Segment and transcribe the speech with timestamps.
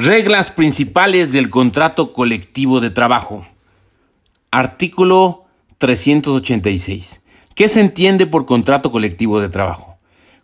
[0.00, 3.44] Reglas principales del contrato colectivo de trabajo.
[4.52, 5.46] Artículo
[5.78, 7.20] 386.
[7.56, 9.96] ¿Qué se entiende por contrato colectivo de trabajo?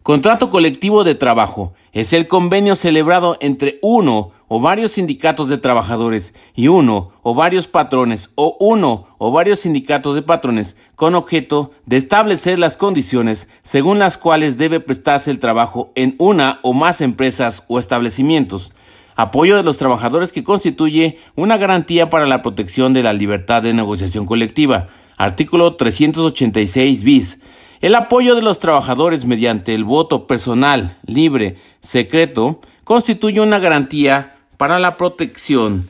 [0.02, 6.34] Contrato colectivo de trabajo es el convenio celebrado entre uno o varios sindicatos de trabajadores
[6.56, 11.96] y uno o varios patrones o uno o varios sindicatos de patrones con objeto de
[11.96, 17.62] establecer las condiciones según las cuales debe prestarse el trabajo en una o más empresas
[17.68, 18.72] o establecimientos
[19.16, 23.74] apoyo de los trabajadores que constituye una garantía para la protección de la libertad de
[23.74, 24.88] negociación colectiva.
[25.16, 27.40] Artículo 386 bis.
[27.80, 34.78] El apoyo de los trabajadores mediante el voto personal, libre, secreto, constituye una garantía para
[34.78, 35.88] la protección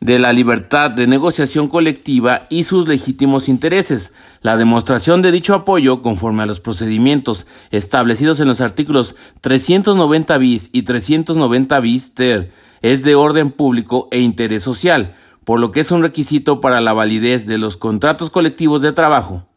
[0.00, 4.14] de la libertad de negociación colectiva y sus legítimos intereses.
[4.40, 10.70] La demostración de dicho apoyo, conforme a los procedimientos establecidos en los artículos 390 bis
[10.72, 12.50] y 390 bis ter,
[12.80, 16.94] es de orden público e interés social, por lo que es un requisito para la
[16.94, 19.49] validez de los contratos colectivos de trabajo.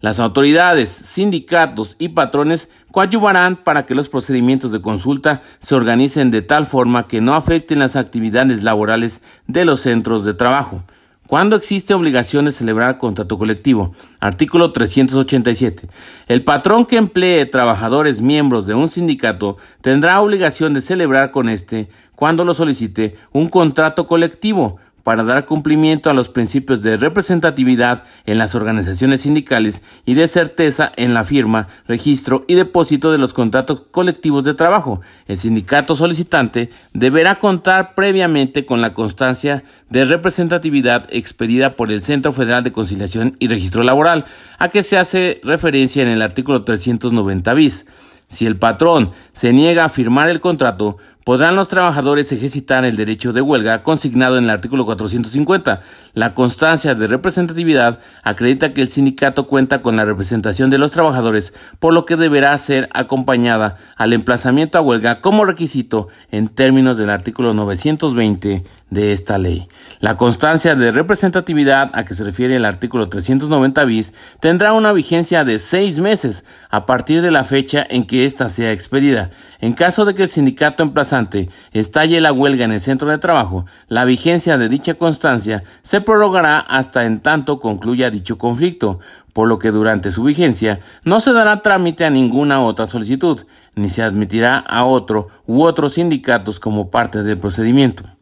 [0.00, 6.40] Las autoridades, sindicatos y patrones coadyuvarán para que los procedimientos de consulta se organicen de
[6.40, 10.82] tal forma que no afecten las actividades laborales de los centros de trabajo.
[11.26, 13.92] ¿Cuándo existe obligación de celebrar contrato colectivo?
[14.20, 15.86] Artículo 387.
[16.28, 21.88] El patrón que emplee trabajadores miembros de un sindicato tendrá obligación de celebrar con este,
[22.16, 28.38] cuando lo solicite, un contrato colectivo para dar cumplimiento a los principios de representatividad en
[28.38, 33.82] las organizaciones sindicales y de certeza en la firma, registro y depósito de los contratos
[33.90, 35.00] colectivos de trabajo.
[35.26, 42.32] El sindicato solicitante deberá contar previamente con la constancia de representatividad expedida por el Centro
[42.32, 44.24] Federal de Conciliación y Registro Laboral,
[44.58, 47.86] a que se hace referencia en el artículo 390 bis.
[48.28, 50.98] Si el patrón se niega a firmar el contrato,
[51.30, 55.80] podrán los trabajadores ejercitar el derecho de huelga consignado en el artículo 450.
[56.12, 61.54] La constancia de representatividad acredita que el sindicato cuenta con la representación de los trabajadores,
[61.78, 67.10] por lo que deberá ser acompañada al emplazamiento a huelga como requisito en términos del
[67.10, 69.68] artículo 920 de esta ley.
[70.00, 75.44] La constancia de representatividad a que se refiere el artículo 390 bis tendrá una vigencia
[75.44, 79.30] de seis meses a partir de la fecha en que ésta sea expedida.
[79.60, 83.64] En caso de que el sindicato emplazante estalle la huelga en el centro de trabajo,
[83.88, 88.98] la vigencia de dicha constancia se prorrogará hasta en tanto concluya dicho conflicto,
[89.32, 93.46] por lo que durante su vigencia no se dará trámite a ninguna otra solicitud,
[93.76, 98.19] ni se admitirá a otro u otros sindicatos como parte del procedimiento.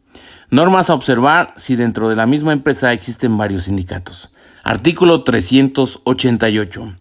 [0.51, 4.31] Normas a observar si dentro de la misma empresa existen varios sindicatos.
[4.63, 6.95] Artículo 388.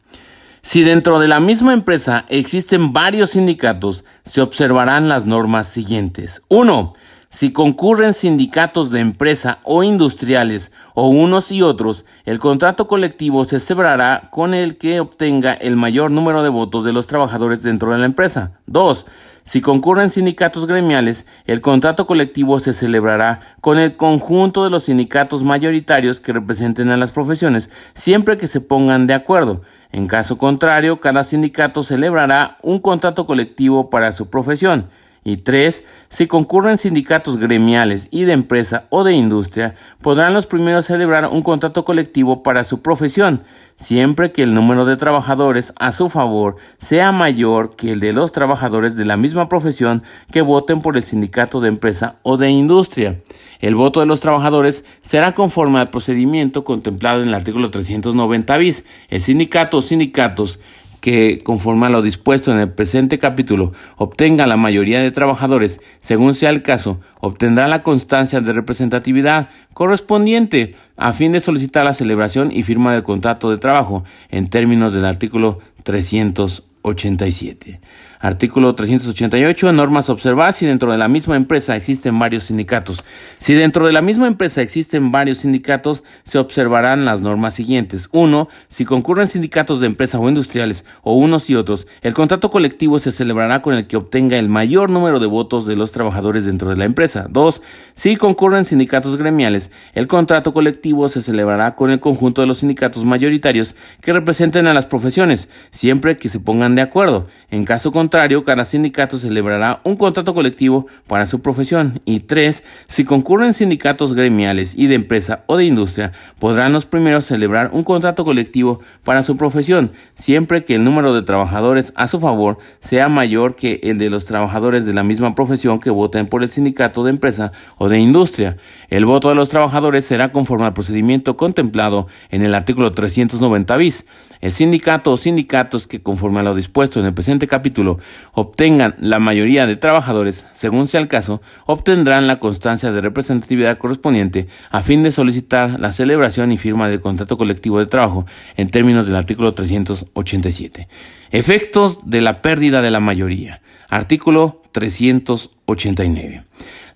[0.61, 6.43] Si dentro de la misma empresa existen varios sindicatos, se observarán las normas siguientes.
[6.49, 6.93] 1.
[7.31, 13.61] Si concurren sindicatos de empresa o industriales o unos y otros, el contrato colectivo se
[13.61, 17.99] celebrará con el que obtenga el mayor número de votos de los trabajadores dentro de
[17.99, 18.53] la empresa.
[18.67, 19.05] 2.
[19.45, 25.43] Si concurren sindicatos gremiales, el contrato colectivo se celebrará con el conjunto de los sindicatos
[25.43, 29.61] mayoritarios que representen a las profesiones, siempre que se pongan de acuerdo.
[29.93, 34.89] En caso contrario, cada sindicato celebrará un contrato colectivo para su profesión.
[35.25, 40.87] Y tres, si concurren sindicatos gremiales y de empresa o de industria, podrán los primeros
[40.87, 43.43] celebrar un contrato colectivo para su profesión,
[43.77, 48.33] siempre que el número de trabajadores a su favor sea mayor que el de los
[48.33, 53.21] trabajadores de la misma profesión que voten por el sindicato de empresa o de industria.
[53.61, 58.85] El voto de los trabajadores será conforme al procedimiento contemplado en el artículo 390 bis.
[59.09, 60.61] El sindicato o sindicatos
[61.01, 66.35] que, conforme a lo dispuesto en el presente capítulo, obtenga la mayoría de trabajadores, según
[66.35, 72.51] sea el caso, obtendrá la constancia de representatividad correspondiente a fin de solicitar la celebración
[72.53, 77.81] y firma del contrato de trabajo en términos del artículo 387.
[78.21, 79.73] Artículo 388.
[79.73, 83.05] Normas observar si dentro de la misma empresa existen varios sindicatos.
[83.39, 88.09] Si dentro de la misma empresa existen varios sindicatos, se observarán las normas siguientes.
[88.11, 88.49] 1.
[88.67, 93.13] Si concurren sindicatos de empresa o industriales, o unos y otros, el contrato colectivo se
[93.13, 96.77] celebrará con el que obtenga el mayor número de votos de los trabajadores dentro de
[96.77, 97.27] la empresa.
[97.31, 97.63] 2.
[97.95, 103.05] Si concurren sindicatos gremiales, el contrato colectivo se celebrará con el conjunto de los sindicatos
[103.05, 107.29] mayoritarios que representen a las profesiones, siempre que se pongan de acuerdo.
[107.51, 112.01] En caso contrario, contrario, cada sindicato celebrará un contrato colectivo para su profesión.
[112.07, 117.27] Y tres, si concurren sindicatos gremiales y de empresa o de industria, podrán los primeros
[117.27, 122.19] celebrar un contrato colectivo para su profesión, siempre que el número de trabajadores a su
[122.19, 126.43] favor sea mayor que el de los trabajadores de la misma profesión que voten por
[126.43, 128.57] el sindicato de empresa o de industria.
[128.89, 134.07] El voto de los trabajadores será conforme al procedimiento contemplado en el artículo 390 bis.
[134.41, 137.98] El sindicato o sindicatos que conforme a lo dispuesto en el presente capítulo
[138.33, 144.49] obtengan la mayoría de trabajadores, según sea el caso, obtendrán la constancia de representatividad correspondiente
[144.71, 149.07] a fin de solicitar la celebración y firma del contrato colectivo de trabajo en términos
[149.07, 150.89] del artículo 387.
[151.31, 153.61] Efectos de la pérdida de la mayoría.
[153.91, 156.45] Artículo 389.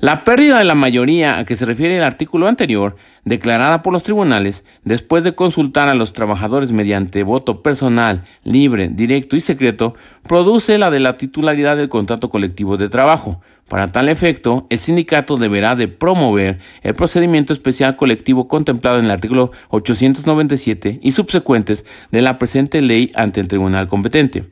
[0.03, 4.03] La pérdida de la mayoría a que se refiere el artículo anterior, declarada por los
[4.03, 9.95] tribunales, después de consultar a los trabajadores mediante voto personal, libre, directo y secreto,
[10.25, 13.43] produce la de la titularidad del contrato colectivo de trabajo.
[13.73, 19.11] Para tal efecto, el sindicato deberá de promover el procedimiento especial colectivo contemplado en el
[19.11, 24.45] artículo 897 y subsecuentes de la presente ley ante el tribunal competente.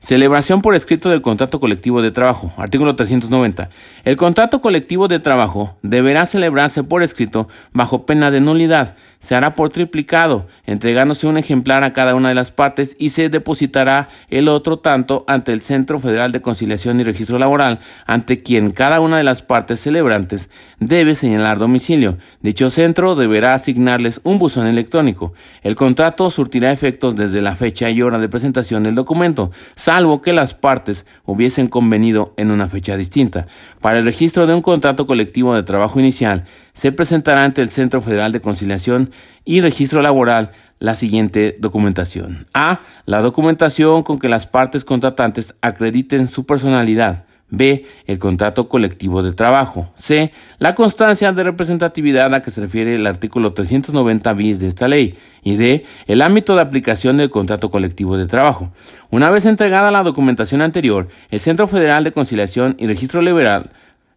[0.00, 2.52] Celebración por escrito del contrato colectivo de trabajo.
[2.56, 3.70] Artículo 390.
[4.04, 8.96] El contrato colectivo de trabajo deberá celebrarse por escrito bajo pena de nulidad.
[9.18, 13.30] Se hará por triplicado, entregándose un ejemplar a cada una de las partes y se
[13.30, 18.63] depositará el otro tanto ante el Centro Federal de Conciliación y Registro Laboral, ante quien
[18.70, 22.18] cada una de las partes celebrantes debe señalar domicilio.
[22.40, 25.32] Dicho centro deberá asignarles un buzón electrónico.
[25.62, 30.32] El contrato surtirá efectos desde la fecha y hora de presentación del documento, salvo que
[30.32, 33.46] las partes hubiesen convenido en una fecha distinta.
[33.80, 38.00] Para el registro de un contrato colectivo de trabajo inicial, se presentará ante el Centro
[38.00, 39.10] Federal de Conciliación
[39.44, 42.46] y Registro Laboral la siguiente documentación.
[42.52, 42.80] A.
[43.06, 47.24] La documentación con que las partes contratantes acrediten su personalidad.
[47.56, 47.86] B.
[48.06, 49.88] El contrato colectivo de trabajo.
[49.96, 50.32] C.
[50.58, 54.88] La constancia de representatividad a la que se refiere el artículo 390 bis de esta
[54.88, 55.16] ley.
[55.42, 55.84] Y D.
[56.06, 58.70] El ámbito de aplicación del contrato colectivo de trabajo.
[59.10, 63.70] Una vez entregada la documentación anterior, el Centro Federal de Conciliación y Registro Liberal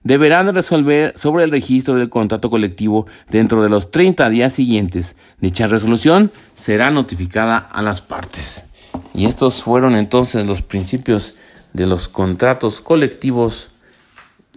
[0.03, 5.15] deberán resolver sobre el registro del contrato colectivo dentro de los 30 días siguientes.
[5.41, 8.65] Dicha resolución será notificada a las partes.
[9.13, 11.35] Y estos fueron entonces los principios
[11.73, 13.69] de los contratos colectivos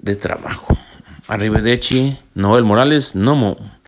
[0.00, 0.76] de trabajo.
[1.28, 3.56] Arrivederci, Noel Morales, Nomo.